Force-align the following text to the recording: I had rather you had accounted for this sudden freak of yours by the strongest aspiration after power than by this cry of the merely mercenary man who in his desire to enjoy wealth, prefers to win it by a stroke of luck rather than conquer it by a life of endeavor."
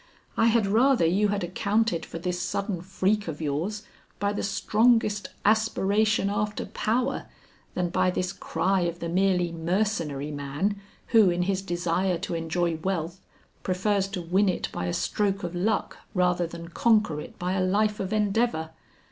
I 0.35 0.47
had 0.47 0.65
rather 0.65 1.05
you 1.05 1.27
had 1.27 1.43
accounted 1.43 2.07
for 2.07 2.17
this 2.17 2.39
sudden 2.41 2.81
freak 2.81 3.27
of 3.27 3.39
yours 3.39 3.83
by 4.19 4.33
the 4.33 4.41
strongest 4.41 5.29
aspiration 5.45 6.27
after 6.27 6.65
power 6.65 7.27
than 7.75 7.89
by 7.89 8.09
this 8.09 8.33
cry 8.33 8.79
of 8.81 8.97
the 8.97 9.07
merely 9.07 9.51
mercenary 9.51 10.31
man 10.31 10.81
who 11.09 11.29
in 11.29 11.43
his 11.43 11.61
desire 11.61 12.17
to 12.17 12.33
enjoy 12.33 12.77
wealth, 12.77 13.21
prefers 13.61 14.07
to 14.07 14.23
win 14.23 14.49
it 14.49 14.69
by 14.71 14.87
a 14.87 14.91
stroke 14.93 15.43
of 15.43 15.53
luck 15.53 15.99
rather 16.15 16.47
than 16.47 16.69
conquer 16.69 17.21
it 17.21 17.37
by 17.37 17.53
a 17.53 17.63
life 17.63 17.99
of 17.99 18.11
endeavor." 18.11 18.71